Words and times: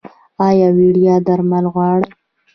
ایا 0.47 0.69
وړیا 0.77 1.15
درمل 1.27 1.65
غواړئ؟ 1.73 2.09